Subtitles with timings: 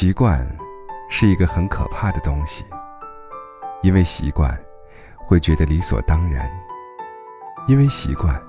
[0.00, 0.48] 习惯
[1.10, 2.64] 是一个很可怕的东西，
[3.82, 4.58] 因为习惯
[5.18, 6.50] 会觉得理所当然，
[7.68, 8.42] 因为习惯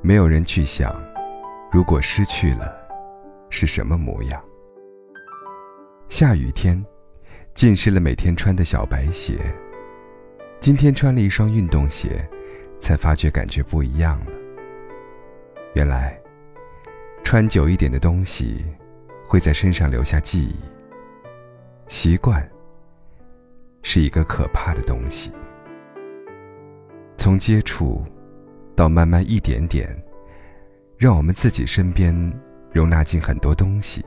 [0.00, 0.94] 没有人去想，
[1.72, 2.72] 如果失去了
[3.50, 4.40] 是什么模样。
[6.08, 6.80] 下雨天，
[7.52, 9.36] 浸湿了每天穿的小白鞋，
[10.60, 12.24] 今天穿了一双运动鞋，
[12.78, 14.26] 才发觉感觉不一样了。
[15.74, 16.16] 原来，
[17.24, 18.64] 穿久一点的东西。
[19.34, 20.54] 会在身上留下记忆。
[21.88, 22.48] 习惯
[23.82, 25.32] 是一个可怕的东西，
[27.16, 28.00] 从接触
[28.76, 29.90] 到慢慢一点点，
[30.96, 32.14] 让我们自己身边
[32.70, 34.04] 容纳进很多东西，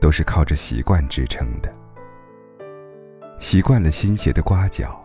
[0.00, 1.74] 都是靠着习惯支撑的。
[3.40, 5.04] 习惯了新鞋的刮脚，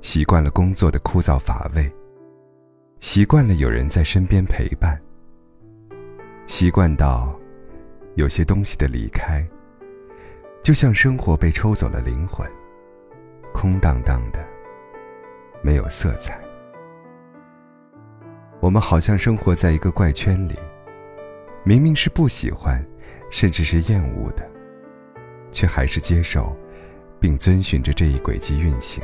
[0.00, 1.92] 习惯了工作的枯燥乏味，
[3.00, 4.96] 习惯了有人在身边陪伴，
[6.46, 7.36] 习惯到。
[8.14, 9.42] 有些东西的离开，
[10.62, 12.46] 就像生活被抽走了灵魂，
[13.54, 14.44] 空荡荡的，
[15.62, 16.38] 没有色彩。
[18.60, 20.54] 我们好像生活在一个怪圈里，
[21.64, 22.84] 明明是不喜欢，
[23.30, 24.46] 甚至是厌恶的，
[25.50, 26.54] 却还是接受，
[27.18, 29.02] 并遵循着这一轨迹运行。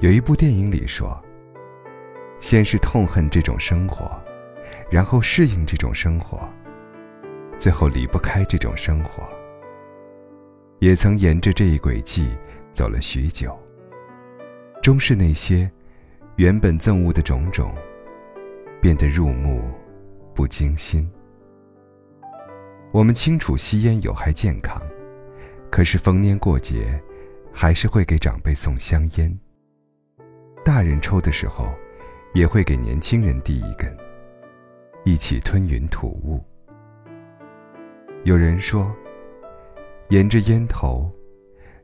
[0.00, 1.22] 有一部电影里说，
[2.40, 4.10] 先是痛恨这种生活，
[4.90, 6.48] 然后适应这种生活。
[7.60, 9.22] 最后离不开这种生活，
[10.78, 12.30] 也曾沿着这一轨迹
[12.72, 13.54] 走了许久。
[14.82, 15.70] 终是那些
[16.36, 17.74] 原本憎恶的种种，
[18.80, 19.70] 变得入目
[20.34, 21.06] 不惊心。
[22.92, 24.80] 我们清楚吸烟有害健康，
[25.70, 26.98] 可是逢年过节，
[27.52, 29.38] 还是会给长辈送香烟。
[30.64, 31.68] 大人抽的时候，
[32.32, 33.94] 也会给年轻人递一根，
[35.04, 36.42] 一起吞云吐雾。
[38.24, 38.94] 有人说，
[40.10, 41.10] 沿着烟头，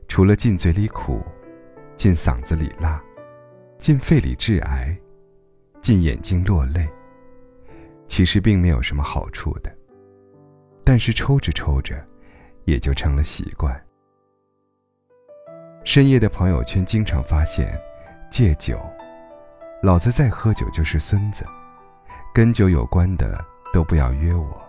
[0.07, 1.19] 除了进嘴里苦，
[1.95, 3.01] 进嗓子里辣，
[3.79, 4.95] 进肺里致癌，
[5.81, 6.87] 进眼睛落泪，
[8.07, 9.75] 其实并没有什么好处的。
[10.83, 12.05] 但是抽着抽着，
[12.65, 13.75] 也就成了习惯。
[15.83, 17.75] 深夜的朋友圈经常发现，
[18.29, 18.79] 戒酒，
[19.81, 21.43] 老子再喝酒就是孙子，
[22.31, 23.43] 跟酒有关的
[23.73, 24.66] 都不要约我。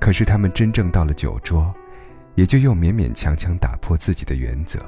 [0.00, 1.74] 可是他们真正到了酒桌，
[2.34, 4.78] 也就又勉勉强强打破自己的原则，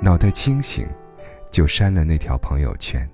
[0.00, 0.88] 脑袋清醒，
[1.50, 3.08] 就删了那条朋友圈。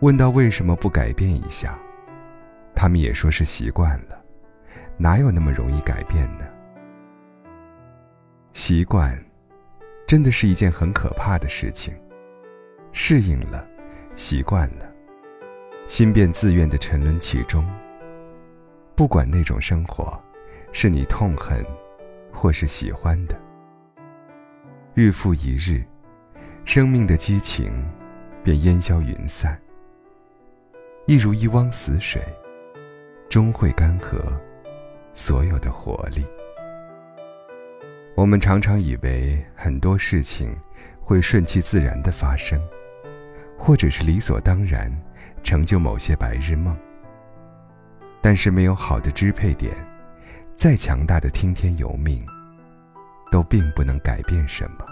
[0.00, 1.78] 问到为什么不改变一下，
[2.74, 4.22] 他们也说是习惯了，
[4.96, 6.44] 哪有那么容易改变呢？
[8.52, 9.18] 习惯，
[10.06, 11.94] 真的是一件很可怕的事情。
[12.92, 13.66] 适应了，
[14.14, 14.92] 习惯了，
[15.88, 17.64] 心便自愿地沉沦其中。
[18.98, 20.20] 不管那种生活，
[20.72, 21.64] 是你痛恨，
[22.32, 23.40] 或是喜欢的，
[24.92, 25.84] 日复一日，
[26.64, 27.72] 生命的激情
[28.42, 29.56] 便烟消云散，
[31.06, 32.20] 一如一汪死水，
[33.28, 34.16] 终会干涸
[35.14, 36.26] 所有的活力。
[38.16, 40.58] 我们常常以为很多事情
[41.00, 42.60] 会顺其自然的发生，
[43.56, 44.90] 或者是理所当然
[45.44, 46.76] 成就某些白日梦。
[48.20, 49.74] 但是没有好的支配点，
[50.56, 52.26] 再强大的听天由命，
[53.30, 54.84] 都并不能改变什么。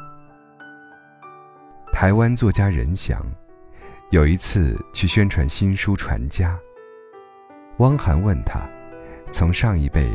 [1.93, 3.21] 台湾作家任翔，
[4.11, 6.53] 有一次去宣传新书《传家》，
[7.79, 8.61] 汪涵问他，
[9.33, 10.09] 从上一辈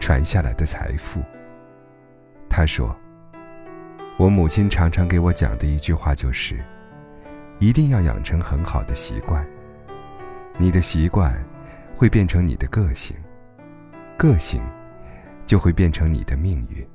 [0.00, 1.22] 传下来的财富。
[2.48, 2.94] 他说
[4.18, 6.62] ：“我母亲常常给我讲的一句话就是，
[7.58, 9.46] 一定要养成很好的习惯。
[10.58, 11.32] 你的习惯。”
[11.96, 13.16] 会变成你的个性，
[14.18, 14.62] 个性
[15.46, 16.86] 就会变成你的命运。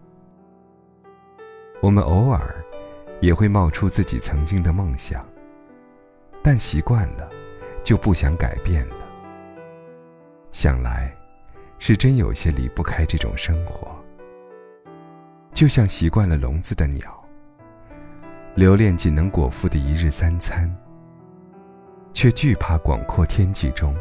[1.81, 2.63] 我们偶尔
[3.19, 5.25] 也会冒出自己曾经的梦想，
[6.43, 7.27] 但习惯了
[7.83, 8.95] 就不想改变了。
[10.51, 11.11] 想来
[11.79, 13.95] 是真有些离不开这种生活，
[15.51, 17.19] 就像习惯了笼子的鸟，
[18.53, 20.71] 留恋仅能果腹的一日三餐，
[22.13, 23.95] 却惧怕广阔天际中。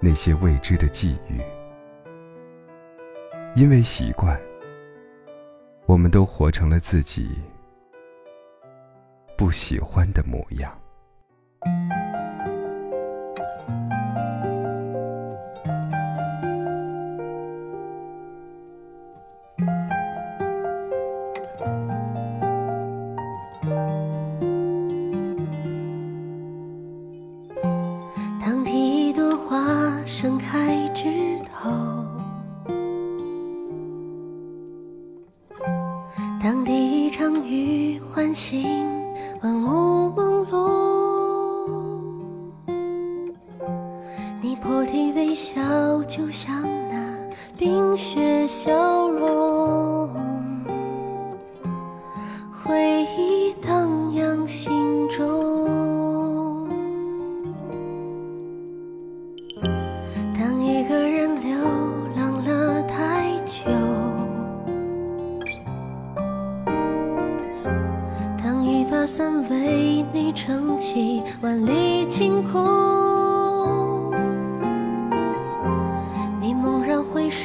[0.00, 1.40] 那些未知的际遇，
[3.54, 4.40] 因为习惯，
[5.86, 7.42] 我们都活成了自己
[9.36, 10.85] 不喜欢的模样。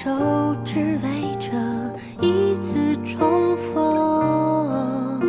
[0.04, 0.10] 手
[0.66, 1.52] 只为这
[2.26, 5.22] 一次重逢，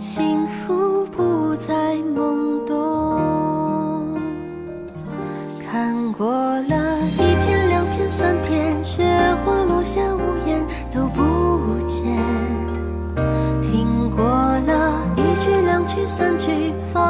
[0.00, 4.18] 幸福不再懵懂。
[5.64, 9.04] 看过了一片、两片、三片，雪
[9.44, 10.60] 花落下，屋檐
[10.90, 12.04] 都不见。
[13.62, 17.07] 听过了一句、两句、三句，放。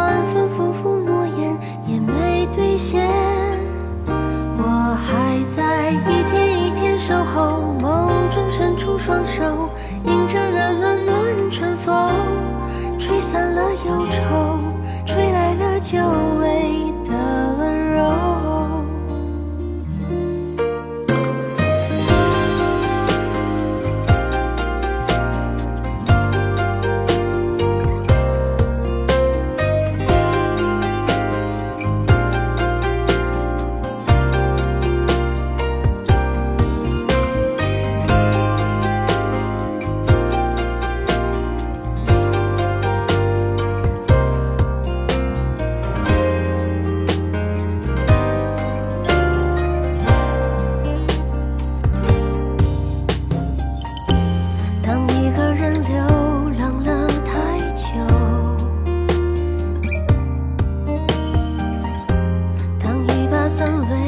[63.59, 64.08] 怎为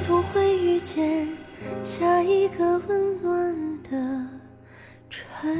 [0.00, 1.28] 总会遇见
[1.84, 4.26] 下一个温暖的
[5.10, 5.54] 春